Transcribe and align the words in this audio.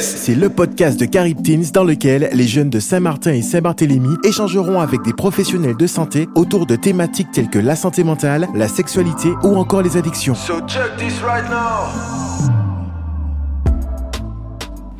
C'est 0.00 0.34
le 0.34 0.48
podcast 0.50 1.00
de 1.00 1.06
Carib 1.06 1.42
Teens 1.42 1.70
dans 1.72 1.84
lequel 1.84 2.28
les 2.32 2.46
jeunes 2.46 2.68
de 2.68 2.80
Saint-Martin 2.80 3.32
et 3.32 3.40
Saint-Barthélemy 3.40 4.16
échangeront 4.24 4.80
avec 4.80 5.02
des 5.02 5.14
professionnels 5.14 5.76
de 5.76 5.86
santé 5.86 6.28
autour 6.34 6.66
de 6.66 6.76
thématiques 6.76 7.28
telles 7.32 7.48
que 7.48 7.58
la 7.58 7.76
santé 7.76 8.04
mentale, 8.04 8.46
la 8.54 8.68
sexualité 8.68 9.30
ou 9.42 9.56
encore 9.56 9.82
les 9.82 9.96
addictions. 9.96 10.34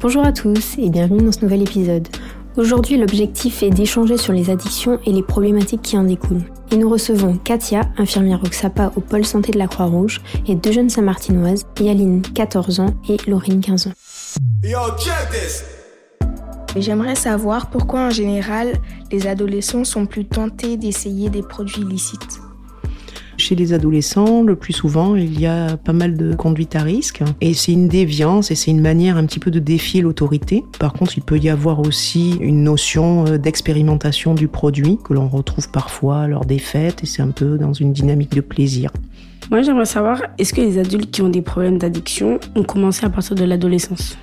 Bonjour 0.01 0.25
à 0.25 0.33
tous 0.33 0.79
et 0.79 0.89
bienvenue 0.89 1.25
dans 1.25 1.33
ce 1.33 1.43
nouvel 1.43 1.63
épisode. 1.63 2.09
Aujourd'hui, 2.57 2.97
l'objectif 2.97 3.63
est 3.63 3.71
d'échanger 3.71 4.17
sur 4.17 4.33
les 4.33 4.49
addictions 4.49 4.99
et 5.05 5.13
les 5.13 5.23
problématiques 5.23 5.83
qui 5.83 5.99
en 5.99 6.05
découlent. 6.05 6.45
Et 6.75 6.77
nous 6.77 6.89
recevons 6.89 7.37
Katia, 7.37 7.83
infirmière 7.99 8.41
au 8.43 8.49
XAPA 8.49 8.91
au 8.97 9.01
pôle 9.01 9.25
santé 9.25 9.53
de 9.53 9.59
la 9.59 9.69
Croix-Rouge, 9.69 10.21
et 10.49 10.57
deux 10.57 10.73
jeunes 10.73 10.91
Saint-Martinoises, 10.91 11.67
Yaline, 11.79 12.21
14 12.21 12.81
ans, 12.81 12.95
et 13.09 13.17
Laurine, 13.29 13.61
15 13.61 13.87
ans. 13.87 13.93
J'aimerais 16.77 17.15
savoir 17.15 17.71
pourquoi 17.71 18.01
en 18.01 18.11
général 18.11 18.73
les 19.13 19.29
adolescents 19.29 19.85
sont 19.85 20.07
plus 20.07 20.25
tentés 20.25 20.77
d'essayer 20.77 21.31
des 21.31 21.43
produits 21.43 21.83
illicites. 21.83 22.41
Chez 23.45 23.57
les 23.57 23.75
adolescents, 23.75 24.43
le 24.43 24.57
plus 24.57 24.73
souvent, 24.73 25.17
il 25.17 25.39
y 25.39 25.45
a 25.45 25.77
pas 25.77 25.93
mal 25.93 26.17
de 26.17 26.35
conduite 26.35 26.77
à 26.77 26.83
risque 26.83 27.23
et 27.43 27.53
c'est 27.53 27.73
une 27.73 27.89
déviance 27.89 28.51
et 28.51 28.55
c'est 28.55 28.71
une 28.71 28.81
manière 28.81 29.19
un 29.19 29.27
petit 29.27 29.39
peu 29.39 29.51
de 29.51 29.59
défier 29.59 30.01
l'autorité. 30.01 30.65
Par 30.79 30.95
contre, 30.95 31.19
il 31.19 31.21
peut 31.21 31.37
y 31.37 31.51
avoir 31.51 31.81
aussi 31.81 32.39
une 32.41 32.63
notion 32.63 33.27
euh, 33.27 33.37
d'expérimentation 33.37 34.33
du 34.33 34.49
produit 34.49 34.97
que 35.05 35.13
l'on 35.13 35.29
retrouve 35.29 35.71
parfois 35.71 36.27
lors 36.27 36.47
des 36.47 36.59
fêtes 36.59 37.03
et 37.03 37.07
c'est 37.07 37.21
un 37.21 37.33
peu 37.33 37.59
dans 37.59 37.75
une 37.75 37.93
dynamique 37.93 38.35
de 38.35 38.41
plaisir. 38.41 38.91
Moi, 39.51 39.61
j'aimerais 39.61 39.85
savoir, 39.85 40.23
est-ce 40.39 40.55
que 40.55 40.63
les 40.63 40.79
adultes 40.79 41.11
qui 41.11 41.21
ont 41.21 41.29
des 41.29 41.43
problèmes 41.43 41.77
d'addiction 41.77 42.41
ont 42.57 42.65
commencé 42.65 43.05
à 43.05 43.11
partir 43.11 43.35
de 43.35 43.45
l'adolescence? 43.45 44.17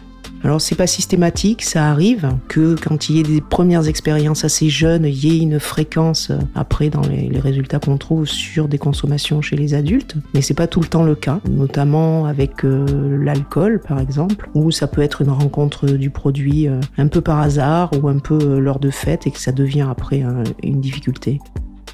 Alors 0.43 0.59
c'est 0.59 0.75
pas 0.75 0.87
systématique, 0.87 1.61
ça 1.61 1.89
arrive 1.89 2.31
que 2.47 2.75
quand 2.75 3.09
il 3.09 3.17
y 3.17 3.19
ait 3.19 3.23
des 3.23 3.41
premières 3.41 3.87
expériences 3.87 4.43
assez 4.43 4.69
jeunes, 4.69 5.05
il 5.05 5.25
y 5.25 5.35
ait 5.35 5.39
une 5.39 5.59
fréquence 5.59 6.31
euh, 6.31 6.37
après 6.55 6.89
dans 6.89 7.01
les, 7.01 7.39
résultats 7.39 7.79
qu'on 7.79 7.97
trouve 7.97 8.25
sur 8.25 8.67
des 8.67 8.77
consommations 8.77 9.41
chez 9.41 9.55
les 9.55 9.73
adultes, 9.73 10.15
mais 10.33 10.41
c'est 10.41 10.53
pas 10.53 10.67
tout 10.67 10.79
le 10.79 10.87
temps 10.87 11.03
le 11.03 11.15
cas, 11.15 11.39
notamment 11.49 12.25
avec 12.25 12.63
euh, 12.63 13.17
l'alcool 13.23 13.79
par 13.79 13.99
exemple, 13.99 14.49
où 14.53 14.71
ça 14.71 14.87
peut 14.87 15.01
être 15.01 15.21
une 15.21 15.29
rencontre 15.29 15.87
du 15.87 16.09
produit 16.09 16.67
euh, 16.67 16.79
un 16.97 17.07
peu 17.07 17.21
par 17.21 17.39
hasard 17.39 17.91
ou 18.01 18.07
un 18.07 18.19
peu 18.19 18.59
lors 18.59 18.79
de 18.79 18.89
fêtes 18.89 19.27
et 19.27 19.31
que 19.31 19.39
ça 19.39 19.51
devient 19.51 19.87
après 19.89 20.23
une 20.63 20.81
difficulté. 20.81 21.39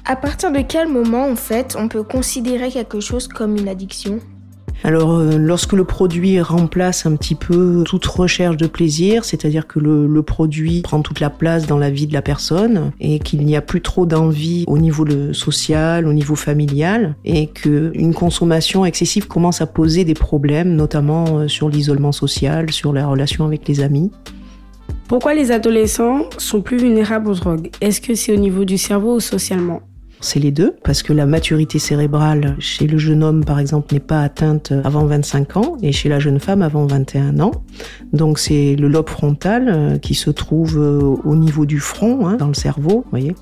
À 0.04 0.16
partir 0.16 0.52
de 0.52 0.60
quel 0.60 0.88
moment 0.88 1.28
en 1.28 1.36
fait 1.36 1.76
on 1.78 1.88
peut 1.88 2.02
considérer 2.02 2.70
quelque 2.70 3.00
chose 3.00 3.28
comme 3.28 3.56
une 3.56 3.68
addiction? 3.68 4.20
Alors, 4.84 5.12
euh, 5.12 5.38
lorsque 5.38 5.72
le 5.72 5.84
produit 5.84 6.40
remplace 6.40 7.04
un 7.04 7.16
petit 7.16 7.34
peu 7.34 7.82
toute 7.84 8.06
recherche 8.06 8.56
de 8.56 8.66
plaisir, 8.66 9.24
c'est-à-dire 9.24 9.66
que 9.66 9.78
le, 9.80 10.22
produit 10.22 10.82
prend 10.82 11.00
toute 11.00 11.20
la 11.20 11.30
place 11.30 11.66
dans 11.66 11.78
la 11.78 11.90
vie 11.90 12.06
de 12.06 12.12
la 12.12 12.22
personne 12.22 12.92
et 13.00 13.18
qu'il 13.18 13.44
n'y 13.44 13.56
a 13.56 13.60
plus 13.60 13.80
trop 13.80 14.04
d'envie 14.04 14.64
au 14.66 14.78
niveau 14.78 15.06
social, 15.32 16.06
au 16.06 16.12
niveau 16.12 16.34
familial, 16.34 17.16
et 17.24 17.46
qu'une 17.46 18.14
consommation 18.14 18.84
excessive 18.84 19.26
commence 19.26 19.60
à 19.60 19.66
poser 19.66 20.04
des 20.04 20.14
problèmes, 20.14 20.74
notamment 20.74 21.38
euh, 21.38 21.48
sur 21.48 21.68
l'isolement 21.68 22.12
social, 22.12 22.70
sur 22.70 22.92
la 22.92 23.06
relation 23.06 23.44
avec 23.44 23.66
les 23.68 23.80
amis. 23.80 24.10
Pourquoi 25.08 25.34
les 25.34 25.50
adolescents 25.50 26.24
sont 26.36 26.60
plus 26.60 26.76
vulnérables 26.76 27.30
aux 27.30 27.34
drogues? 27.34 27.70
Est-ce 27.80 28.00
que 28.00 28.14
c'est 28.14 28.32
au 28.32 28.36
niveau 28.36 28.64
du 28.64 28.76
cerveau 28.76 29.16
ou 29.16 29.20
socialement? 29.20 29.80
C'est 30.20 30.40
les 30.40 30.50
deux, 30.50 30.74
parce 30.82 31.02
que 31.02 31.12
la 31.12 31.26
maturité 31.26 31.78
cérébrale 31.78 32.56
chez 32.58 32.86
le 32.86 32.98
jeune 32.98 33.22
homme, 33.22 33.44
par 33.44 33.58
exemple, 33.58 33.94
n'est 33.94 34.00
pas 34.00 34.22
atteinte 34.22 34.72
avant 34.84 35.04
25 35.04 35.56
ans 35.56 35.76
et 35.82 35.92
chez 35.92 36.08
la 36.08 36.18
jeune 36.18 36.40
femme 36.40 36.62
avant 36.62 36.86
21 36.86 37.40
ans. 37.40 37.52
Donc 38.12 38.38
c'est 38.38 38.76
le 38.76 38.88
lobe 38.88 39.08
frontal 39.08 39.68
euh, 39.68 39.98
qui 39.98 40.14
se 40.14 40.30
trouve 40.30 40.78
euh, 40.78 41.16
au 41.24 41.36
niveau 41.36 41.66
du 41.66 41.78
front, 41.80 42.26
hein, 42.26 42.36
dans 42.36 42.48
le 42.48 42.54
cerveau, 42.54 43.04
voyez. 43.10 43.34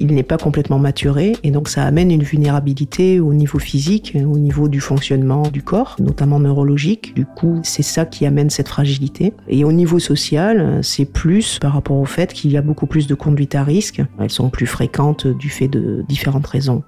Il 0.00 0.14
n'est 0.14 0.22
pas 0.22 0.38
complètement 0.38 0.78
maturé 0.78 1.36
et 1.42 1.50
donc 1.50 1.68
ça 1.68 1.84
amène 1.84 2.10
une 2.10 2.22
vulnérabilité 2.22 3.20
au 3.20 3.34
niveau 3.34 3.58
physique, 3.58 4.16
au 4.16 4.38
niveau 4.38 4.66
du 4.68 4.80
fonctionnement 4.80 5.42
du 5.42 5.62
corps, 5.62 5.96
notamment 6.00 6.40
neurologique. 6.40 7.14
Du 7.14 7.26
coup, 7.26 7.60
c'est 7.62 7.82
ça 7.82 8.06
qui 8.06 8.24
amène 8.24 8.48
cette 8.48 8.68
fragilité. 8.68 9.34
Et 9.46 9.62
au 9.62 9.72
niveau 9.72 9.98
social, 9.98 10.80
c'est 10.82 11.04
plus 11.04 11.58
par 11.58 11.74
rapport 11.74 11.98
au 11.98 12.06
fait 12.06 12.32
qu'il 12.32 12.50
y 12.50 12.56
a 12.56 12.62
beaucoup 12.62 12.86
plus 12.86 13.06
de 13.06 13.14
conduites 13.14 13.54
à 13.54 13.62
risque. 13.62 14.02
Elles 14.18 14.30
sont 14.30 14.48
plus 14.48 14.66
fréquentes 14.66 15.26
du 15.26 15.50
fait 15.50 15.68
de 15.68 16.02
différentes 16.08 16.46
raisons. 16.46 16.82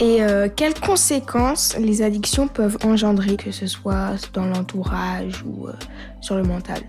Et 0.00 0.22
euh, 0.22 0.48
quelles 0.54 0.78
conséquences 0.78 1.76
les 1.78 2.02
addictions 2.02 2.46
peuvent 2.46 2.78
engendrer, 2.84 3.36
que 3.36 3.50
ce 3.50 3.66
soit 3.66 4.30
dans 4.32 4.44
l'entourage 4.44 5.42
ou 5.44 5.66
euh, 5.66 5.72
sur 6.20 6.36
le 6.36 6.44
mental? 6.44 6.82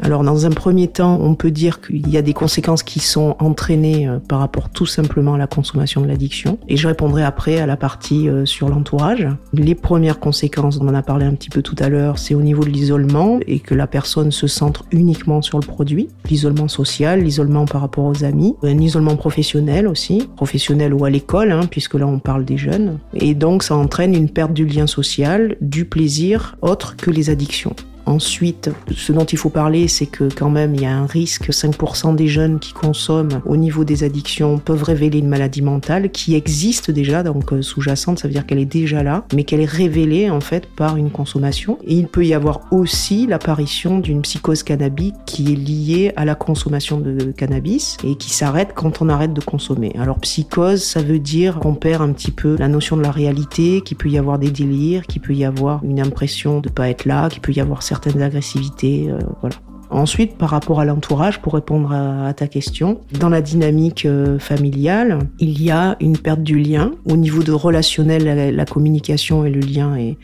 Alors 0.00 0.22
dans 0.22 0.44
un 0.46 0.50
premier 0.50 0.88
temps, 0.88 1.18
on 1.20 1.34
peut 1.34 1.50
dire 1.50 1.80
qu'il 1.80 2.08
y 2.08 2.16
a 2.16 2.22
des 2.22 2.34
conséquences 2.34 2.82
qui 2.82 3.00
sont 3.00 3.34
entraînées 3.38 4.08
euh, 4.08 4.18
par 4.18 4.40
rapport 4.40 4.68
tout 4.68 4.86
simplement 4.86 5.34
à 5.34 5.38
la 5.38 5.46
consommation 5.46 6.00
de 6.02 6.06
l'addiction. 6.06 6.58
Et 6.68 6.76
je 6.76 6.86
répondrai 6.86 7.22
après 7.24 7.58
à 7.58 7.66
la 7.66 7.76
partie 7.76 8.28
euh, 8.28 8.44
sur 8.44 8.68
l'entourage. 8.68 9.26
Les 9.54 9.74
premières 9.74 10.20
conséquences, 10.20 10.78
on 10.80 10.88
en 10.88 10.94
a 10.94 11.02
parlé 11.02 11.24
un 11.24 11.34
petit 11.34 11.48
peu 11.48 11.62
tout 11.62 11.76
à 11.78 11.88
l'heure, 11.88 12.18
c'est 12.18 12.34
au 12.34 12.42
niveau 12.42 12.62
de 12.62 12.68
l'isolement 12.68 13.38
et 13.46 13.58
que 13.58 13.74
la 13.74 13.86
personne 13.86 14.30
se 14.30 14.46
centre 14.46 14.84
uniquement 14.90 15.40
sur 15.40 15.58
le 15.58 15.66
produit. 15.66 16.08
L'isolement 16.28 16.68
social, 16.68 17.22
l'isolement 17.22 17.64
par 17.64 17.80
rapport 17.80 18.04
aux 18.04 18.24
amis, 18.24 18.54
un 18.62 18.78
isolement 18.78 19.16
professionnel 19.16 19.88
aussi, 19.88 20.28
professionnel 20.36 20.92
ou 20.92 21.04
à 21.04 21.10
l'école, 21.10 21.52
hein, 21.52 21.62
puisque 21.70 21.94
là 21.94 22.06
on 22.06 22.18
parle 22.18 22.44
des 22.44 22.58
jeunes. 22.58 22.98
Et 23.14 23.34
donc 23.34 23.62
ça 23.62 23.74
entraîne 23.74 24.14
une 24.14 24.28
perte 24.28 24.52
du 24.52 24.66
lien 24.66 24.86
social, 24.86 25.56
du 25.60 25.86
plaisir 25.86 26.56
autre 26.60 26.96
que 26.96 27.10
les 27.10 27.30
addictions. 27.30 27.74
Ensuite, 28.06 28.70
ce 28.94 29.12
dont 29.12 29.24
il 29.24 29.36
faut 29.36 29.50
parler, 29.50 29.88
c'est 29.88 30.06
que 30.06 30.28
quand 30.32 30.48
même, 30.48 30.74
il 30.74 30.82
y 30.82 30.86
a 30.86 30.96
un 30.96 31.06
risque. 31.06 31.50
5% 31.50 32.14
des 32.14 32.28
jeunes 32.28 32.60
qui 32.60 32.72
consomment 32.72 33.40
au 33.44 33.56
niveau 33.56 33.84
des 33.84 34.04
addictions 34.04 34.58
peuvent 34.58 34.84
révéler 34.84 35.18
une 35.18 35.28
maladie 35.28 35.62
mentale 35.62 36.10
qui 36.10 36.34
existe 36.36 36.90
déjà, 36.90 37.22
donc 37.22 37.52
euh, 37.52 37.62
sous-jacente, 37.62 38.20
ça 38.20 38.28
veut 38.28 38.32
dire 38.32 38.46
qu'elle 38.46 38.60
est 38.60 38.64
déjà 38.64 39.02
là, 39.02 39.24
mais 39.34 39.44
qu'elle 39.44 39.60
est 39.60 39.64
révélée 39.64 40.30
en 40.30 40.40
fait 40.40 40.66
par 40.66 40.96
une 40.96 41.10
consommation. 41.10 41.78
Et 41.84 41.94
il 41.94 42.06
peut 42.06 42.24
y 42.24 42.32
avoir 42.32 42.60
aussi 42.70 43.26
l'apparition 43.26 43.98
d'une 43.98 44.22
psychose 44.22 44.62
cannabique 44.62 45.16
qui 45.26 45.52
est 45.52 45.56
liée 45.56 46.12
à 46.16 46.24
la 46.24 46.34
consommation 46.34 46.98
de 46.98 47.32
cannabis 47.32 47.96
et 48.04 48.14
qui 48.16 48.30
s'arrête 48.30 48.70
quand 48.74 49.02
on 49.02 49.08
arrête 49.08 49.32
de 49.32 49.40
consommer. 49.40 49.92
Alors 49.98 50.18
psychose, 50.20 50.82
ça 50.82 51.02
veut 51.02 51.18
dire 51.18 51.58
qu'on 51.58 51.74
perd 51.74 52.02
un 52.02 52.12
petit 52.12 52.30
peu 52.30 52.56
la 52.56 52.68
notion 52.68 52.96
de 52.96 53.02
la 53.02 53.10
réalité, 53.10 53.80
qu'il 53.80 53.96
peut 53.96 54.08
y 54.08 54.18
avoir 54.18 54.38
des 54.38 54.50
délires, 54.50 55.06
qu'il 55.06 55.22
peut 55.22 55.34
y 55.34 55.44
avoir 55.44 55.82
une 55.84 56.00
impression 56.00 56.60
de 56.60 56.68
pas 56.68 56.88
être 56.88 57.04
là, 57.04 57.28
qu'il 57.28 57.40
peut 57.40 57.52
y 57.52 57.60
avoir 57.60 57.82
certaines 57.96 58.22
agressivités, 58.22 59.08
euh, 59.08 59.18
voilà. 59.40 59.56
Ensuite, 59.88 60.36
par 60.36 60.50
rapport 60.50 60.80
à 60.80 60.84
l'entourage, 60.84 61.40
pour 61.40 61.54
répondre 61.54 61.92
à, 61.92 62.34
ta 62.34 62.48
question, 62.48 63.00
dans 63.20 63.28
la 63.28 63.40
dynamique 63.40 64.04
euh, 64.04 64.38
familiale, 64.38 65.20
il 65.38 65.62
y 65.62 65.70
a 65.70 65.96
une 66.00 66.18
perte 66.18 66.42
du 66.42 66.58
lien. 66.58 66.92
Au 67.04 67.16
niveau 67.16 67.44
de 67.44 67.52
relationnel, 67.52 68.54
la, 68.54 68.64
communication 68.64 69.44
et 69.44 69.50
le 69.50 69.60
lien 69.60 69.94
est, 69.94 70.16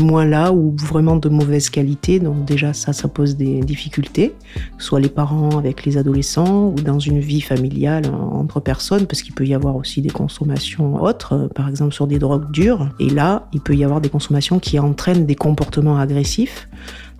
moins 0.00 0.24
là, 0.24 0.52
ou 0.52 0.74
vraiment 0.76 1.16
de 1.16 1.28
mauvaise 1.28 1.68
qualité. 1.68 2.20
Donc 2.20 2.46
déjà, 2.46 2.72
ça, 2.72 2.94
ça 2.94 3.06
pose 3.08 3.36
des 3.36 3.60
difficultés, 3.60 4.34
soit 4.78 5.00
les 5.00 5.10
parents 5.10 5.58
avec 5.58 5.84
les 5.84 5.98
adolescents, 5.98 6.68
ou 6.68 6.80
dans 6.80 6.98
une 6.98 7.20
vie 7.20 7.42
familiale 7.42 8.06
entre 8.06 8.60
personnes, 8.60 9.06
parce 9.06 9.20
qu'il 9.20 9.34
peut 9.34 9.46
y 9.46 9.52
avoir 9.52 9.76
aussi 9.76 10.00
des 10.00 10.10
consommations 10.10 11.02
autres, 11.02 11.34
euh, 11.34 11.48
par 11.48 11.68
exemple 11.68 11.92
sur 11.92 12.06
des 12.06 12.18
drogues 12.18 12.50
dures. 12.50 12.88
Et 12.98 13.10
là, 13.10 13.48
il 13.52 13.60
peut 13.60 13.76
y 13.76 13.84
avoir 13.84 14.00
des 14.00 14.08
consommations 14.08 14.58
qui 14.58 14.78
entraînent 14.78 15.26
des 15.26 15.34
comportements 15.34 15.98
agressifs 15.98 16.68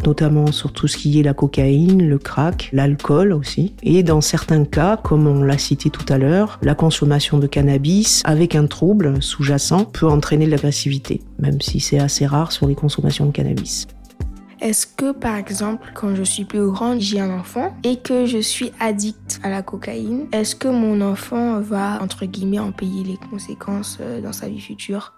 notamment 0.07 0.53
sur 0.53 0.73
tout 0.73 0.89
ce 0.89 0.97
qui 0.97 1.21
est 1.21 1.23
la 1.23 1.35
cocaïne, 1.35 2.09
le 2.09 2.19
crack, 2.19 2.71
l'alcool 2.73 3.33
aussi. 3.33 3.75
Et 3.83 4.03
dans 4.03 4.21
certains 4.21 4.65
cas, 4.65 4.97
comme 4.97 5.27
on 5.27 5.43
l'a 5.43 5.59
cité 5.59 5.91
tout 5.91 6.07
à 6.09 6.19
l'heure, 6.19 6.59
la 6.63 6.75
consommation 6.75 7.39
de 7.39 7.47
cannabis 7.47 8.23
avec 8.25 8.55
un 8.55 8.67
trouble 8.67 9.23
sous-jacent 9.23 9.85
peut 9.85 10.07
entraîner 10.07 10.47
de 10.47 10.51
l'agressivité, 10.51 11.21
même 11.39 11.61
si 11.61 11.81
c'est 11.81 11.99
assez 11.99 12.27
rare 12.27 12.53
sur 12.53 12.67
les 12.67 12.75
consommations 12.75 13.27
de 13.27 13.33
cannabis. 13.33 13.87
Est-ce 14.63 14.87
que 14.87 15.11
par 15.11 15.35
exemple, 15.37 15.91
quand 15.93 16.15
je 16.15 16.23
suis 16.23 16.45
plus 16.45 16.65
grande, 16.71 17.01
j'ai 17.01 17.19
un 17.19 17.37
enfant 17.37 17.75
et 17.83 17.97
que 17.97 18.27
je 18.27 18.39
suis 18.39 18.71
addict 18.79 19.41
à 19.43 19.51
la 19.51 19.61
cocaïne, 19.61 20.27
est-ce 20.31 20.55
que 20.55 20.69
mon 20.69 21.01
enfant 21.01 21.61
va, 21.61 22.01
entre 22.01 22.27
guillemets, 22.27 22.61
en 22.61 22.71
payer 22.71 23.03
les 23.03 23.19
conséquences 23.29 23.99
euh, 24.01 24.21
dans 24.21 24.33
sa 24.33 24.49
vie 24.49 24.61
future? 24.61 25.15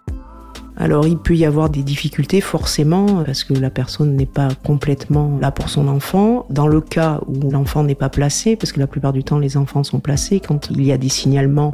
Alors 0.76 1.06
il 1.06 1.18
peut 1.18 1.36
y 1.36 1.44
avoir 1.44 1.70
des 1.70 1.82
difficultés 1.82 2.40
forcément 2.40 3.22
parce 3.24 3.44
que 3.44 3.54
la 3.54 3.70
personne 3.70 4.16
n'est 4.16 4.26
pas 4.26 4.48
complètement 4.64 5.38
là 5.40 5.52
pour 5.52 5.68
son 5.68 5.86
enfant. 5.86 6.46
Dans 6.50 6.66
le 6.66 6.80
cas 6.80 7.20
où 7.28 7.50
l'enfant 7.50 7.84
n'est 7.84 7.94
pas 7.94 8.08
placé, 8.08 8.56
parce 8.56 8.72
que 8.72 8.80
la 8.80 8.86
plupart 8.86 9.12
du 9.12 9.22
temps 9.22 9.38
les 9.38 9.56
enfants 9.56 9.84
sont 9.84 10.00
placés 10.00 10.40
quand 10.40 10.70
il 10.70 10.84
y 10.84 10.90
a 10.90 10.98
des 10.98 11.08
signalements 11.08 11.72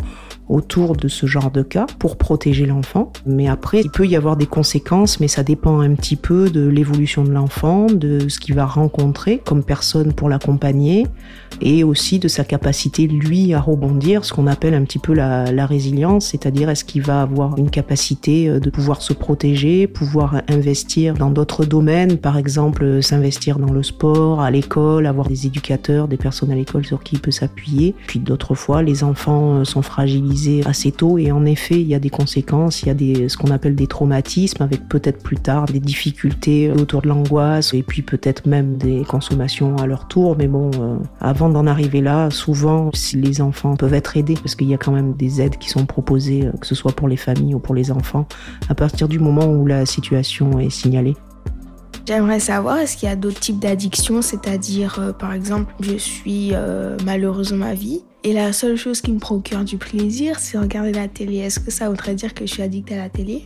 autour 0.50 0.97
de 0.97 1.06
ce 1.06 1.26
genre 1.26 1.50
de 1.50 1.62
cas 1.62 1.87
pour 1.99 2.17
protéger 2.17 2.67
l'enfant. 2.67 3.12
Mais 3.25 3.49
après, 3.49 3.81
il 3.81 3.91
peut 3.91 4.06
y 4.06 4.17
avoir 4.17 4.37
des 4.37 4.47
conséquences, 4.47 5.20
mais 5.20 5.29
ça 5.29 5.44
dépend 5.44 5.81
un 5.81 5.94
petit 5.94 6.17
peu 6.17 6.50
de 6.50 6.67
l'évolution 6.67 7.23
de 7.23 7.31
l'enfant, 7.31 7.87
de 7.87 8.29
ce 8.29 8.41
qu'il 8.41 8.56
va 8.56 8.67
rencontrer 8.67 9.38
comme 9.38 9.62
personne 9.62 10.12
pour 10.12 10.29
l'accompagner 10.29 11.06
et 11.61 11.85
aussi 11.85 12.19
de 12.19 12.26
sa 12.26 12.44
capacité, 12.44 13.06
lui, 13.06 13.55
à 13.55 13.61
rebondir, 13.61 14.25
ce 14.25 14.32
qu'on 14.32 14.46
appelle 14.46 14.75
un 14.75 14.82
petit 14.82 14.99
peu 14.99 15.14
la, 15.14 15.67
résilience, 15.67 16.29
c'est-à-dire 16.29 16.70
est-ce 16.70 16.85
qu'il 16.85 17.03
va 17.03 17.23
avoir 17.23 17.56
une 17.58 17.70
capacité 17.70 18.49
euh, 18.49 18.58
de 18.58 18.70
pouvoir 18.70 18.89
pouvoir 18.90 19.02
se 19.02 19.12
protéger, 19.12 19.87
pouvoir 19.87 20.42
investir 20.48 21.14
dans 21.14 21.31
d'autres 21.31 21.64
domaines, 21.64 22.19
par 22.19 22.37
exemple 22.37 23.00
s'investir 23.04 23.60
dans 23.60 23.72
le 23.72 23.84
sport, 23.84 24.40
à 24.40 24.50
l'école, 24.50 25.06
avoir 25.06 25.28
des 25.28 25.46
éducateurs, 25.46 26.08
des 26.08 26.16
personnes 26.16 26.50
à 26.50 26.56
l'école 26.56 26.84
sur 26.84 27.00
qui 27.04 27.14
il 27.14 27.20
peut 27.20 27.31
s'appuyer. 27.31 27.94
Puis 28.08 28.19
d'autres 28.19 28.56
fois, 28.56 28.82
les 28.82 29.04
enfants 29.04 29.64
sont 29.64 29.82
fragilisés 29.82 30.62
assez 30.66 30.90
tôt 30.90 31.19
et 31.19 31.31
en 31.31 31.46
effet, 31.46 31.81
il 31.81 31.87
y 31.87 31.94
a 31.94 32.00
des 32.00 32.10
conséquences, 32.10 32.82
il 32.82 32.88
y 32.88 32.90
a 32.90 32.94
des, 32.94 33.28
ce 33.28 33.37
qu'on 33.37 33.52
appelle 33.52 33.76
des 33.76 33.87
traumatismes 33.87 34.60
avec 34.64 34.88
peut-être 34.88 35.22
plus 35.22 35.36
tard 35.36 35.66
des 35.66 35.78
difficultés 35.78 36.72
autour 36.72 37.02
de 37.02 37.06
l'angoisse 37.06 37.72
et 37.75 37.84
puis 37.84 38.02
peut-être 38.02 38.46
même 38.46 38.76
des 38.76 39.04
consommations 39.04 39.76
à 39.76 39.86
leur 39.86 40.08
tour. 40.08 40.34
Mais 40.36 40.48
bon, 40.48 40.72
euh, 40.81 40.96
avant 41.20 41.48
d'en 41.48 41.69
arriver 41.69 42.00
là, 42.00 42.28
souvent, 42.32 42.90
si 42.93 43.16
les 43.16 43.40
enfants 43.40 43.76
peuvent 43.76 43.94
être 43.94 44.16
aidés 44.16 44.34
parce 44.34 44.56
qu'il 44.56 44.69
y 44.69 44.75
a 44.75 44.78
quand 44.78 44.90
même 44.90 45.12
des 45.12 45.40
aides 45.40 45.58
qui 45.58 45.69
sont 45.69 45.86
proposées, 45.86 46.46
euh, 46.46 46.50
que 46.60 46.66
ce 46.66 46.75
soit 46.75 46.90
pour 46.90 47.06
les 47.06 47.16
familles 47.16 47.54
ou 47.54 47.60
pour 47.60 47.76
les 47.76 47.93
enfants, 47.93 48.26
partir 48.81 49.09
du 49.09 49.19
moment 49.19 49.44
où 49.44 49.67
la 49.67 49.85
situation 49.85 50.59
est 50.59 50.71
signalée. 50.71 51.15
J'aimerais 52.09 52.41
savoir, 52.41 52.79
est-ce 52.79 52.97
qu'il 52.97 53.11
y 53.11 53.12
a 53.12 53.15
d'autres 53.15 53.38
types 53.38 53.59
d'addictions, 53.59 54.23
c'est-à-dire, 54.23 54.97
euh, 54.99 55.12
par 55.12 55.35
exemple, 55.35 55.73
je 55.81 55.97
suis 55.99 56.55
euh, 56.55 56.97
malheureuse 57.05 57.50
dans 57.50 57.56
ma 57.56 57.75
vie 57.75 58.00
et 58.25 58.32
la 58.32 58.55
seule 58.55 58.77
chose 58.77 59.03
qui 59.03 59.12
me 59.12 59.19
procure 59.19 59.65
du 59.65 59.77
plaisir, 59.77 60.38
c'est 60.38 60.56
regarder 60.56 60.93
la 60.93 61.09
télé. 61.09 61.37
Est-ce 61.37 61.61
que 61.61 61.71
ça 61.71 61.91
voudrait 61.91 62.15
dire 62.15 62.32
que 62.32 62.47
je 62.47 62.53
suis 62.53 62.62
addict 62.62 62.91
à 62.91 62.97
la 62.97 63.11
télé? 63.11 63.44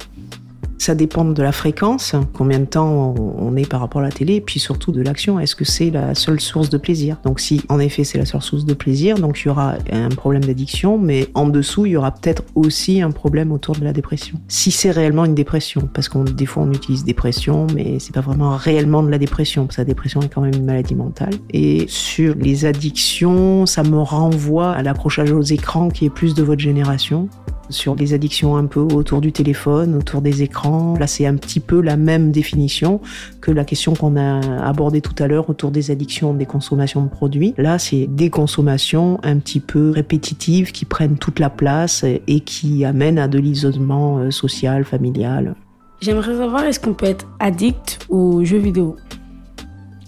Ça 0.78 0.94
dépend 0.94 1.24
de 1.24 1.42
la 1.42 1.52
fréquence, 1.52 2.14
combien 2.32 2.58
de 2.58 2.64
temps 2.64 3.14
on 3.18 3.56
est 3.56 3.68
par 3.68 3.80
rapport 3.80 4.00
à 4.00 4.04
la 4.04 4.10
télé, 4.10 4.34
et 4.36 4.40
puis 4.40 4.60
surtout 4.60 4.92
de 4.92 5.02
l'action. 5.02 5.40
Est-ce 5.40 5.56
que 5.56 5.64
c'est 5.64 5.90
la 5.90 6.14
seule 6.14 6.40
source 6.40 6.70
de 6.70 6.78
plaisir? 6.78 7.16
Donc 7.24 7.40
si 7.40 7.62
en 7.68 7.78
effet 7.78 8.04
c'est 8.04 8.18
la 8.18 8.26
seule 8.26 8.42
source 8.42 8.64
de 8.64 8.74
plaisir, 8.74 9.18
donc 9.18 9.40
il 9.40 9.48
y 9.48 9.50
aura 9.50 9.74
un 9.92 10.08
problème 10.08 10.44
d'addiction, 10.44 10.98
mais 10.98 11.28
en 11.34 11.48
dessous 11.48 11.86
il 11.86 11.92
y 11.92 11.96
aura 11.96 12.12
peut-être 12.12 12.42
aussi 12.54 13.00
un 13.00 13.10
problème 13.10 13.52
autour 13.52 13.76
de 13.76 13.84
la 13.84 13.92
dépression. 13.92 14.38
Si 14.48 14.70
c'est 14.70 14.90
réellement 14.90 15.24
une 15.24 15.34
dépression, 15.34 15.88
parce 15.92 16.08
qu'on 16.08 16.24
des 16.24 16.46
fois 16.46 16.64
on 16.64 16.72
utilise 16.72 17.04
dépression, 17.04 17.66
mais 17.74 17.98
c'est 17.98 18.14
pas 18.14 18.20
vraiment 18.20 18.56
réellement 18.56 19.02
de 19.02 19.10
la 19.10 19.18
dépression, 19.18 19.66
parce 19.66 19.76
que 19.76 19.82
la 19.82 19.86
dépression 19.86 20.20
est 20.20 20.28
quand 20.28 20.42
même 20.42 20.54
une 20.54 20.64
maladie 20.64 20.94
mentale. 20.94 21.34
Et 21.50 21.86
sur 21.88 22.34
les 22.34 22.64
addictions, 22.64 23.66
ça 23.66 23.82
me 23.82 23.98
renvoie 23.98 24.72
à 24.72 24.82
l'accrochage 24.82 25.32
aux 25.32 25.42
écrans 25.42 25.88
qui 25.88 26.06
est 26.06 26.10
plus 26.10 26.34
de 26.34 26.42
votre 26.42 26.60
génération 26.60 27.28
sur 27.70 27.94
les 27.94 28.14
addictions 28.14 28.56
un 28.56 28.66
peu 28.66 28.80
autour 28.80 29.20
du 29.20 29.32
téléphone, 29.32 29.94
autour 29.94 30.20
des 30.20 30.42
écrans. 30.42 30.96
Là, 30.98 31.06
c'est 31.06 31.26
un 31.26 31.36
petit 31.36 31.60
peu 31.60 31.80
la 31.80 31.96
même 31.96 32.30
définition 32.30 33.00
que 33.40 33.50
la 33.50 33.64
question 33.64 33.94
qu'on 33.94 34.16
a 34.16 34.40
abordée 34.64 35.00
tout 35.00 35.14
à 35.22 35.26
l'heure 35.26 35.48
autour 35.50 35.70
des 35.70 35.90
addictions, 35.90 36.34
des 36.34 36.46
consommations 36.46 37.02
de 37.02 37.08
produits. 37.08 37.54
Là, 37.56 37.78
c'est 37.78 38.06
des 38.06 38.30
consommations 38.30 39.18
un 39.22 39.38
petit 39.38 39.60
peu 39.60 39.90
répétitives 39.90 40.72
qui 40.72 40.84
prennent 40.84 41.16
toute 41.16 41.38
la 41.38 41.50
place 41.50 42.04
et 42.04 42.40
qui 42.40 42.84
amènent 42.84 43.18
à 43.18 43.28
de 43.28 43.38
l'isolement 43.38 44.18
euh, 44.18 44.30
social, 44.30 44.84
familial. 44.84 45.54
J'aimerais 46.00 46.36
savoir, 46.36 46.64
est-ce 46.64 46.80
qu'on 46.80 46.94
peut 46.94 47.06
être 47.06 47.26
addict 47.40 48.00
aux 48.08 48.44
jeux 48.44 48.58
vidéo? 48.58 48.96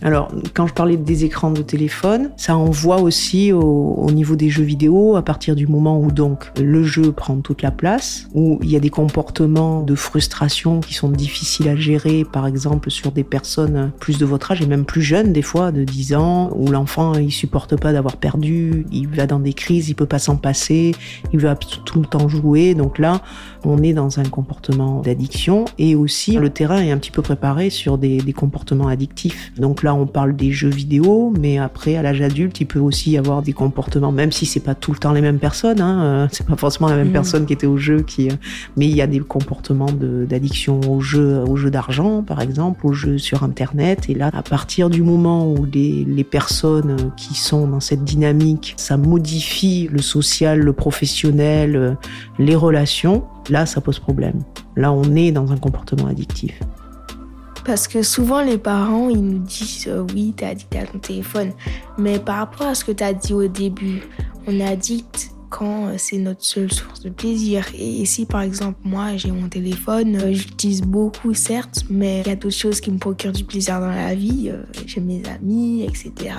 Alors, 0.02 0.30
quand 0.52 0.66
je 0.66 0.74
parlais 0.74 0.96
des 0.96 1.24
écrans 1.24 1.50
de 1.50 1.62
téléphone, 1.62 2.30
ça 2.36 2.56
envoie 2.56 3.00
aussi 3.00 3.52
au, 3.52 4.10
niveau 4.12 4.36
des 4.36 4.50
jeux 4.50 4.62
vidéo 4.62 5.16
à 5.16 5.22
partir 5.22 5.56
du 5.56 5.66
moment 5.66 5.98
où 5.98 6.10
donc 6.10 6.50
le 6.60 6.82
jeu 6.84 7.12
prend 7.12 7.36
toute 7.36 7.62
la 7.62 7.70
place, 7.70 8.28
où 8.34 8.58
il 8.62 8.70
y 8.70 8.76
a 8.76 8.80
des 8.80 8.90
comportements 8.90 9.82
de 9.82 9.94
frustration 9.94 10.80
qui 10.80 10.94
sont 10.94 11.08
difficiles 11.08 11.68
à 11.68 11.76
gérer, 11.76 12.24
par 12.24 12.46
exemple 12.46 12.90
sur 12.90 13.10
des 13.10 13.24
personnes 13.24 13.90
plus 13.98 14.18
de 14.18 14.24
votre 14.24 14.52
âge 14.52 14.62
et 14.62 14.66
même 14.66 14.84
plus 14.84 15.02
jeunes 15.02 15.32
des 15.32 15.42
fois, 15.42 15.72
de 15.72 15.84
10 15.84 16.14
ans, 16.14 16.50
où 16.54 16.70
l'enfant 16.70 17.14
il 17.14 17.32
supporte 17.32 17.78
pas 17.78 17.92
d'avoir 17.92 18.16
perdu, 18.16 18.86
il 18.92 19.08
va 19.08 19.26
dans 19.26 19.40
des 19.40 19.54
crises, 19.54 19.88
il 19.88 19.94
peut 19.94 20.06
pas 20.06 20.18
s'en 20.18 20.36
passer, 20.36 20.94
il 21.32 21.38
veut 21.38 21.52
tout 21.84 22.00
le 22.00 22.06
temps 22.06 22.28
jouer. 22.28 22.74
Donc 22.74 22.98
là, 22.98 23.22
on 23.64 23.82
est 23.82 23.92
dans 23.92 24.20
un 24.20 24.24
comportement 24.24 25.00
d'addiction 25.00 25.64
et 25.78 25.94
aussi 25.94 26.36
le 26.36 26.50
terrain 26.50 26.80
est 26.82 26.90
un 26.90 26.98
petit 26.98 27.10
peu 27.10 27.22
préparé 27.22 27.70
sur 27.70 27.98
des, 27.98 28.18
des 28.18 28.32
comportements 28.32 28.88
addictifs. 28.88 29.52
Donc 29.58 29.82
là, 29.86 29.94
on 29.94 30.04
parle 30.06 30.34
des 30.34 30.50
jeux 30.50 30.68
vidéo, 30.68 31.32
mais 31.38 31.58
après, 31.58 31.94
à 31.94 32.02
l'âge 32.02 32.20
adulte, 32.20 32.60
il 32.60 32.66
peut 32.66 32.80
aussi 32.80 33.12
y 33.12 33.18
avoir 33.18 33.40
des 33.42 33.52
comportements, 33.52 34.10
même 34.10 34.32
si 34.32 34.44
c'est 34.44 34.60
pas 34.60 34.74
tout 34.74 34.92
le 34.92 34.98
temps 34.98 35.12
les 35.12 35.20
mêmes 35.20 35.38
personnes. 35.38 35.80
Hein, 35.80 36.02
euh, 36.02 36.28
c'est 36.32 36.44
pas 36.44 36.56
forcément 36.56 36.88
la 36.88 36.96
même 36.96 37.10
mm. 37.10 37.12
personne 37.12 37.46
qui 37.46 37.52
était 37.52 37.68
au 37.68 37.76
jeu, 37.76 38.02
qui, 38.02 38.28
euh, 38.28 38.34
mais 38.76 38.86
il 38.86 38.96
y 38.96 39.00
a 39.00 39.06
des 39.06 39.20
comportements 39.20 39.92
d'addiction 39.92 40.80
au 40.90 41.00
jeu, 41.00 41.38
au 41.46 41.56
jeu 41.56 41.70
d'argent, 41.70 42.24
par 42.24 42.40
exemple, 42.40 42.84
au 42.84 42.92
jeu 42.92 43.16
sur 43.18 43.44
Internet. 43.44 44.10
Et 44.10 44.14
là, 44.14 44.30
à 44.32 44.42
partir 44.42 44.90
du 44.90 45.02
moment 45.02 45.50
où 45.52 45.64
les, 45.72 46.04
les 46.04 46.24
personnes 46.24 47.12
qui 47.16 47.34
sont 47.34 47.68
dans 47.68 47.80
cette 47.80 48.02
dynamique, 48.02 48.74
ça 48.76 48.96
modifie 48.96 49.88
le 49.92 50.02
social, 50.02 50.58
le 50.58 50.72
professionnel, 50.72 51.76
euh, 51.76 51.92
les 52.40 52.56
relations, 52.56 53.22
là, 53.48 53.66
ça 53.66 53.80
pose 53.80 54.00
problème. 54.00 54.42
Là, 54.74 54.92
on 54.92 55.14
est 55.14 55.30
dans 55.30 55.52
un 55.52 55.56
comportement 55.58 56.08
addictif. 56.08 56.60
Parce 57.66 57.88
que 57.88 58.02
souvent, 58.02 58.42
les 58.42 58.58
parents, 58.58 59.08
ils 59.10 59.20
nous 59.20 59.40
disent 59.40 59.88
euh, 59.88 60.06
oui, 60.14 60.32
t'es 60.36 60.46
addict 60.46 60.76
à 60.76 60.86
ton 60.86 61.00
téléphone. 61.00 61.50
Mais 61.98 62.20
par 62.20 62.36
rapport 62.36 62.68
à 62.68 62.76
ce 62.76 62.84
que 62.84 62.92
tu 62.92 63.02
as 63.02 63.12
dit 63.12 63.34
au 63.34 63.48
début, 63.48 64.02
on 64.46 64.60
est 64.60 64.64
addict 64.64 65.32
quand 65.50 65.86
euh, 65.86 65.94
c'est 65.96 66.18
notre 66.18 66.44
seule 66.44 66.72
source 66.72 67.00
de 67.00 67.10
plaisir. 67.10 67.66
Et 67.76 68.04
si 68.04 68.24
par 68.24 68.42
exemple 68.42 68.78
moi 68.84 69.16
j'ai 69.16 69.32
mon 69.32 69.48
téléphone, 69.48 70.14
euh, 70.14 70.32
j'utilise 70.32 70.82
beaucoup 70.82 71.34
certes, 71.34 71.82
mais 71.90 72.20
il 72.20 72.28
y 72.28 72.30
a 72.30 72.36
d'autres 72.36 72.56
choses 72.56 72.80
qui 72.80 72.92
me 72.92 72.98
procurent 72.98 73.32
du 73.32 73.42
plaisir 73.42 73.80
dans 73.80 73.90
la 73.90 74.14
vie. 74.14 74.52
j'ai 74.86 75.00
mes 75.00 75.22
amis, 75.26 75.82
etc. 75.82 76.36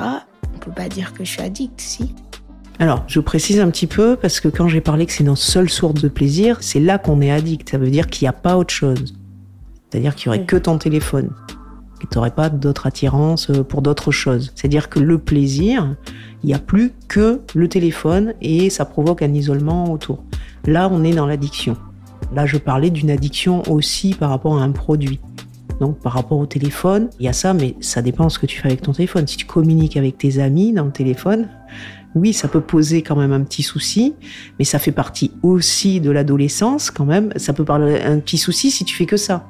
On 0.56 0.59
peut 0.59 0.71
pas 0.71 0.88
dire 0.88 1.12
que 1.12 1.25
je 1.25 1.31
suis 1.31 1.41
addict, 1.41 1.81
si. 1.81 2.15
Alors, 2.79 3.03
je 3.07 3.19
précise 3.19 3.59
un 3.59 3.69
petit 3.69 3.88
peu 3.88 4.15
parce 4.15 4.39
que 4.39 4.47
quand 4.47 4.69
j'ai 4.69 4.81
parlé 4.81 5.06
que 5.06 5.12
c'est 5.12 5.25
notre 5.25 5.41
seule 5.41 5.69
source 5.69 6.01
de 6.01 6.07
plaisir, 6.07 6.59
c'est 6.62 6.79
là 6.79 6.97
qu'on 6.97 7.19
est 7.19 7.31
addict. 7.31 7.69
Ça 7.69 7.77
veut 7.77 7.89
dire 7.89 8.07
qu'il 8.07 8.24
n'y 8.24 8.29
a 8.29 8.33
pas 8.33 8.56
autre 8.56 8.74
chose. 8.74 9.13
C'est-à-dire 9.89 10.16
qu'il 10.16 10.31
n'y 10.31 10.38
aurait 10.38 10.45
que 10.45 10.57
ton 10.57 10.78
téléphone. 10.78 11.30
Et 12.01 12.07
tu 12.12 12.18
n'aurais 12.18 12.31
pas 12.31 12.50
d'autre 12.50 12.86
attirance 12.86 13.50
euh, 13.50 13.63
pour 13.63 13.81
d'autres 13.81 14.12
choses. 14.12 14.51
C'est-à-dire 14.56 14.89
que 14.89 15.00
le 15.00 15.18
plaisir, 15.18 15.95
il 16.44 16.48
n'y 16.48 16.54
a 16.54 16.60
plus 16.60 16.94
que 17.07 17.42
le 17.56 17.68
téléphone 17.68 18.34
et 18.42 18.69
ça 18.69 18.86
provoque 18.86 19.22
un 19.22 19.34
isolement 19.34 19.92
autour. 19.92 20.24
Là, 20.66 20.89
on 20.92 21.04
est 21.04 21.13
dans 21.13 21.25
l'addiction. 21.25 21.75
Là, 22.34 22.45
je 22.45 22.57
parlais 22.57 22.89
d'une 22.89 23.10
addiction 23.10 23.63
aussi 23.72 24.13
par 24.13 24.30
rapport 24.30 24.60
à 24.60 24.63
un 24.63 24.72
produit. 24.72 25.19
Donc, 25.80 26.00
par 26.00 26.13
rapport 26.13 26.39
au 26.39 26.45
téléphone, 26.45 27.10
il 27.19 27.25
y 27.25 27.30
a 27.30 27.34
ça, 27.34 27.54
mais 27.54 27.75
ça 27.80 28.01
dépend 28.01 28.25
de 28.25 28.31
ce 28.31 28.39
que 28.39 28.48
tu 28.48 28.60
fais 28.60 28.68
avec 28.68 28.81
ton 28.81 28.92
téléphone. 28.92 29.28
Si 29.28 29.38
tu 29.38 29.45
communiques 29.45 29.95
avec 29.95 30.18
tes 30.18 30.39
amis 30.39 30.74
dans 30.74 30.86
le 30.86 30.92
téléphone, 30.92 31.50
oui, 32.16 32.34
ça 32.34 32.48
peut 32.48 32.62
poser 32.62 33.04
quand 33.04 33.16
même 33.16 33.31
un 33.31 33.42
petit 33.42 33.63
souci, 33.63 34.16
mais 34.57 34.66
ça 34.66 34.80
fait 34.80 34.92
partie 34.92 35.31
aussi 35.44 36.01
de 36.01 36.10
l'adolescence 36.10 36.89
quand 36.89 37.06
même. 37.06 37.31
Ça 37.36 37.54
peut 37.54 37.66
parler 37.66 38.01
un 38.01 38.19
petit 38.19 38.39
souci 38.39 38.72
si 38.72 38.86
tu 38.86 38.95
fais 38.95 39.06
que 39.06 39.18
ça 39.18 39.48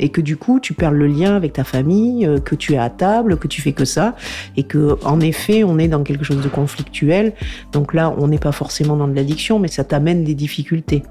et 0.00 0.08
que 0.08 0.20
du 0.20 0.36
coup 0.36 0.58
tu 0.58 0.74
perds 0.74 0.90
le 0.90 1.06
lien 1.06 1.36
avec 1.36 1.52
ta 1.52 1.62
famille, 1.62 2.26
euh, 2.26 2.40
que 2.40 2.56
tu 2.56 2.72
es 2.72 2.78
à 2.78 2.90
table, 2.90 3.36
que 3.36 3.46
tu 3.46 3.62
fais 3.62 3.72
que 3.72 3.84
ça, 3.84 4.16
et 4.56 4.64
que 4.64 4.98
en 5.04 5.20
effet 5.20 5.62
on 5.62 5.78
est 5.78 5.88
dans 5.88 6.02
quelque 6.02 6.24
chose 6.24 6.42
de 6.42 6.48
conflictuel. 6.48 7.34
Donc 7.72 7.94
là, 7.94 8.12
on 8.18 8.26
n'est 8.26 8.38
pas 8.38 8.52
forcément 8.52 8.96
dans 8.96 9.06
de 9.06 9.14
l'addiction, 9.14 9.60
mais 9.60 9.68
ça 9.68 9.84
t'amène 9.84 10.24
des 10.24 10.34
difficultés. 10.34 11.04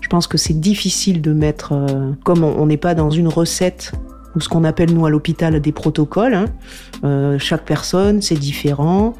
Je 0.00 0.08
pense 0.08 0.26
que 0.26 0.38
c'est 0.38 0.58
difficile 0.58 1.20
de 1.20 1.32
mettre, 1.32 1.72
euh, 1.72 2.12
comme 2.24 2.42
on 2.42 2.66
n'est 2.66 2.76
pas 2.76 2.94
dans 2.94 3.10
une 3.10 3.28
recette 3.28 3.92
ou 4.34 4.40
ce 4.40 4.48
qu'on 4.48 4.62
appelle 4.62 4.92
nous 4.92 5.06
à 5.06 5.10
l'hôpital 5.10 5.60
des 5.60 5.72
protocoles. 5.72 6.34
Hein. 6.34 6.46
Euh, 7.02 7.36
chaque 7.38 7.64
personne, 7.64 8.22
c'est 8.22 8.36
différent. 8.36 9.14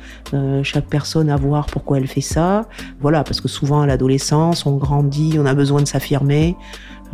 chaque 0.62 0.86
personne 0.86 1.28
à 1.30 1.36
voir 1.36 1.66
pourquoi 1.66 1.98
elle 1.98 2.06
fait 2.06 2.20
ça. 2.20 2.66
Voilà, 3.00 3.24
parce 3.24 3.40
que 3.40 3.48
souvent 3.48 3.82
à 3.82 3.86
l'adolescence, 3.86 4.66
on 4.66 4.76
grandit, 4.76 5.36
on 5.38 5.46
a 5.46 5.54
besoin 5.54 5.82
de 5.82 5.88
s'affirmer. 5.88 6.56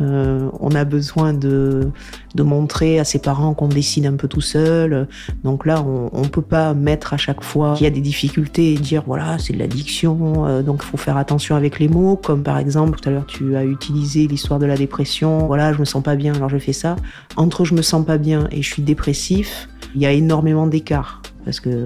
Euh, 0.01 0.49
on 0.59 0.71
a 0.71 0.85
besoin 0.85 1.33
de, 1.33 1.89
de 2.35 2.43
montrer 2.43 2.99
à 2.99 3.03
ses 3.03 3.19
parents 3.19 3.53
qu'on 3.53 3.67
décide 3.67 4.05
un 4.05 4.15
peu 4.15 4.27
tout 4.27 4.41
seul. 4.41 5.07
Donc 5.43 5.65
là, 5.65 5.83
on 5.83 6.21
ne 6.21 6.27
peut 6.27 6.41
pas 6.41 6.73
mettre 6.73 7.13
à 7.13 7.17
chaque 7.17 7.43
fois 7.43 7.73
qu'il 7.73 7.85
y 7.85 7.87
a 7.87 7.91
des 7.91 8.01
difficultés 8.01 8.73
et 8.73 8.77
dire 8.77 9.03
voilà, 9.05 9.37
c'est 9.39 9.53
de 9.53 9.59
l'addiction, 9.59 10.47
euh, 10.47 10.61
donc 10.61 10.81
il 10.83 10.87
faut 10.87 10.97
faire 10.97 11.17
attention 11.17 11.55
avec 11.55 11.79
les 11.79 11.87
mots. 11.87 12.15
Comme 12.15 12.43
par 12.43 12.57
exemple, 12.57 12.99
tout 12.99 13.09
à 13.09 13.11
l'heure, 13.11 13.25
tu 13.25 13.55
as 13.55 13.63
utilisé 13.63 14.27
l'histoire 14.27 14.59
de 14.59 14.65
la 14.65 14.77
dépression. 14.77 15.47
Voilà, 15.47 15.73
je 15.73 15.79
me 15.79 15.85
sens 15.85 16.03
pas 16.03 16.15
bien, 16.15 16.33
alors 16.33 16.49
je 16.49 16.57
fais 16.57 16.73
ça. 16.73 16.95
Entre 17.35 17.65
je 17.65 17.73
me 17.73 17.81
sens 17.81 18.05
pas 18.05 18.17
bien 18.17 18.47
et 18.51 18.61
je 18.61 18.71
suis 18.71 18.83
dépressif, 18.83 19.67
il 19.95 20.01
y 20.01 20.05
a 20.05 20.11
énormément 20.11 20.67
d'écart 20.67 21.21
parce 21.43 21.59
que 21.59 21.85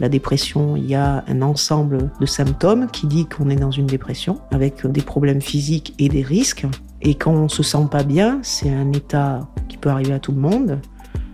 la 0.00 0.08
dépression, 0.08 0.76
il 0.76 0.86
y 0.86 0.94
a 0.94 1.24
un 1.26 1.42
ensemble 1.42 2.10
de 2.20 2.26
symptômes 2.26 2.88
qui 2.90 3.06
dit 3.06 3.26
qu'on 3.26 3.48
est 3.48 3.56
dans 3.56 3.70
une 3.70 3.86
dépression 3.86 4.40
avec 4.50 4.86
des 4.86 5.00
problèmes 5.00 5.40
physiques 5.40 5.94
et 5.98 6.08
des 6.08 6.22
risques. 6.22 6.66
Et 7.02 7.14
quand 7.14 7.32
on 7.32 7.48
se 7.48 7.62
sent 7.62 7.86
pas 7.90 8.02
bien, 8.02 8.40
c'est 8.42 8.70
un 8.70 8.92
état 8.92 9.48
qui 9.68 9.76
peut 9.76 9.90
arriver 9.90 10.12
à 10.12 10.18
tout 10.18 10.32
le 10.32 10.40
monde, 10.40 10.80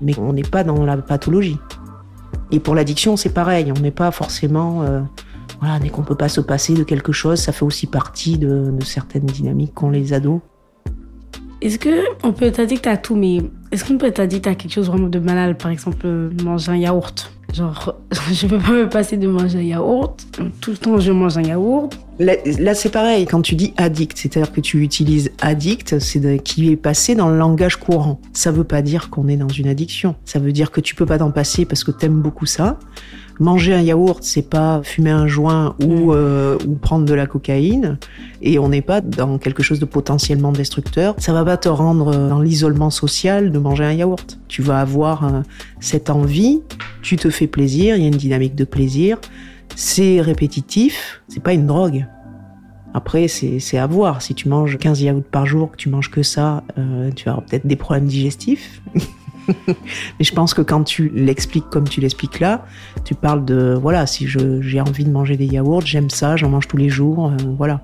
mais 0.01 0.19
on 0.19 0.33
n'est 0.33 0.43
pas 0.43 0.65
dans 0.65 0.85
la 0.85 0.97
pathologie. 0.97 1.59
Et 2.51 2.61
pour 2.61 2.75
l'addiction, 2.75 3.17
c'est 3.17 3.33
pareil, 3.33 3.73
on 3.77 3.81
n'est 3.81 3.91
pas 3.91 4.11
forcément... 4.11 4.83
Euh, 4.83 5.01
voilà, 5.61 5.79
dès 5.79 5.91
qu'on 5.91 6.03
peut 6.03 6.17
pas 6.17 6.29
se 6.29 6.41
passer 6.41 6.75
de 6.75 6.83
quelque 6.83 7.13
chose, 7.13 7.39
ça 7.39 7.53
fait 7.53 7.65
aussi 7.65 7.87
partie 7.87 8.37
de, 8.37 8.75
certaines 8.85 9.27
dynamiques 9.27 9.75
qu'ont 9.75 9.91
les 9.91 10.13
ados. 10.13 10.41
Est-ce 11.61 11.79
qu'on 11.79 12.33
peut 12.33 12.47
être 12.47 12.59
addict 12.59 12.85
à 12.89 12.97
tout, 12.97 13.15
mais 13.15 13.43
est-ce 13.71 13.85
qu'on 13.85 13.97
peut 13.97 14.07
être 14.07 14.19
addict 14.19 14.49
à 14.49 14.57
quelque 14.57 14.73
chose 14.73 14.89
vraiment 14.89 15.09
de 15.09 15.21
banal 15.21 15.57
Par 15.57 15.71
exemple, 15.71 16.05
manger 16.43 16.73
un 16.73 16.77
yaourt? 16.77 17.33
Genre, 17.55 17.95
je 18.33 18.49
peux 18.49 18.59
pas 18.59 18.73
me 18.73 18.89
passer 18.89 19.17
de 19.17 19.29
manger 19.29 19.59
un 19.59 19.63
yaourt. 19.63 20.27
Tout 20.61 20.73
le 20.73 20.77
temps, 20.77 20.99
je 20.99 21.13
mange 21.13 21.39
un 21.39 21.43
yaourt. 21.43 21.97
Là, 22.19 22.75
c'est 22.75 22.91
pareil, 22.91 23.25
quand 23.27 23.41
tu 23.41 23.55
dis 23.55 23.73
addict, 23.77 24.19
c'est-à-dire 24.19 24.53
que 24.53 24.61
tu 24.61 24.83
utilises 24.83 25.31
addict, 25.41 25.99
c'est 25.99 26.39
qui 26.43 26.71
est 26.71 26.77
passé 26.77 27.15
dans 27.15 27.31
le 27.31 27.39
langage 27.39 27.77
courant. 27.77 28.21
Ça 28.33 28.51
veut 28.51 28.65
pas 28.65 28.83
dire 28.83 29.09
qu'on 29.09 29.29
est 29.29 29.37
dans 29.37 29.49
une 29.49 29.67
addiction. 29.67 30.15
Ça 30.25 30.39
veut 30.39 30.53
dire 30.53 30.71
que 30.71 30.81
tu 30.81 30.95
peux 30.95 31.07
pas 31.07 31.19
t'en 31.19 31.31
passer 31.31 31.65
parce 31.65 31.85
que 31.85 31.91
t'aimes 31.91 32.21
beaucoup 32.21 32.47
ça. 32.47 32.79
Manger 33.41 33.73
un 33.73 33.81
yaourt, 33.81 34.23
c'est 34.23 34.49
pas 34.49 34.83
fumer 34.85 35.11
un 35.11 35.27
joint 35.27 35.75
ou, 35.83 36.13
mm. 36.13 36.15
euh, 36.15 36.59
ou 36.69 36.75
prendre 36.75 37.07
de 37.07 37.15
la 37.15 37.27
cocaïne. 37.27 37.99
Et 38.43 38.59
on 38.59 38.69
n'est 38.69 38.83
pas 38.83 39.01
dans 39.01 39.39
quelque 39.39 39.63
chose 39.63 39.81
de 39.81 39.87
potentiellement 39.87 40.53
destructeur. 40.53 41.15
Ça 41.17 41.33
va 41.33 41.45
pas 41.45 41.57
te 41.57 41.71
rendre 41.71 42.15
dans 42.29 42.41
l'isolement 42.41 42.91
social 42.91 43.51
de 43.51 43.59
manger 43.59 43.85
un 43.85 43.93
yaourt. 43.93 44.39
Tu 44.49 44.61
vas 44.61 44.81
avoir 44.81 45.25
euh, 45.25 45.41
cette 45.81 46.11
envie, 46.11 46.61
tu 47.01 47.17
te 47.17 47.31
fais 47.31 47.47
plaisir, 47.47 47.97
il 47.97 48.03
y 48.03 48.05
a 48.05 48.09
une 48.09 48.17
dynamique 48.17 48.55
de 48.55 48.65
plaisir 48.65 49.19
c'est 49.77 50.21
répétitif, 50.21 51.23
c'est 51.29 51.43
pas 51.43 51.53
une 51.53 51.67
drogue. 51.67 52.07
Après, 52.95 53.27
c'est 53.29 53.79
à 53.79 53.87
voir. 53.87 54.21
Si 54.21 54.35
tu 54.35 54.49
manges 54.49 54.77
15 54.77 55.01
yaourts 55.03 55.23
par 55.23 55.47
jour, 55.47 55.71
que 55.71 55.77
tu 55.77 55.89
manges 55.89 56.11
que 56.11 56.23
ça, 56.23 56.63
euh, 56.79 57.11
tu 57.13 57.25
vas 57.25 57.43
peut-être 57.49 57.67
des 57.67 57.77
problèmes 57.77 58.07
digestifs. 58.07 58.83
Mais 59.67 59.75
je 60.21 60.33
pense 60.33 60.55
que 60.55 60.63
quand 60.63 60.85
tu 60.85 61.11
l'expliques 61.15 61.69
comme 61.71 61.89
tu 61.89 62.01
l'expliques 62.01 62.39
là, 62.39 62.65
tu 63.05 63.15
parles 63.15 63.45
de 63.45 63.77
voilà, 63.81 64.07
si 64.07 64.29
j'ai 64.29 64.81
envie 64.81 65.05
de 65.05 65.11
manger 65.11 65.37
des 65.37 65.47
yaourts, 65.47 65.81
j'aime 65.81 66.11
ça, 66.11 66.37
j'en 66.37 66.51
mange 66.51 66.69
tous 66.69 66.77
les 66.77 66.89
jours, 66.89 67.29
euh, 67.29 67.37
voilà. 67.57 67.83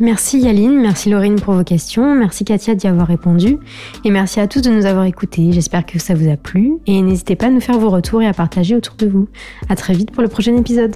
Merci 0.00 0.38
Yaline, 0.38 0.80
merci 0.80 1.10
Laurine 1.10 1.40
pour 1.40 1.54
vos 1.54 1.64
questions, 1.64 2.14
merci 2.14 2.44
Katia 2.44 2.76
d'y 2.76 2.86
avoir 2.86 3.08
répondu 3.08 3.58
et 4.04 4.10
merci 4.10 4.38
à 4.38 4.46
tous 4.46 4.60
de 4.60 4.70
nous 4.70 4.86
avoir 4.86 5.04
écoutés. 5.06 5.50
J'espère 5.50 5.84
que 5.84 5.98
ça 5.98 6.14
vous 6.14 6.30
a 6.30 6.36
plu 6.36 6.74
et 6.86 7.02
n'hésitez 7.02 7.34
pas 7.34 7.46
à 7.46 7.50
nous 7.50 7.60
faire 7.60 7.80
vos 7.80 7.90
retours 7.90 8.22
et 8.22 8.26
à 8.28 8.32
partager 8.32 8.76
autour 8.76 8.94
de 8.94 9.08
vous. 9.08 9.28
À 9.68 9.74
très 9.74 9.94
vite 9.94 10.12
pour 10.12 10.22
le 10.22 10.28
prochain 10.28 10.56
épisode. 10.56 10.94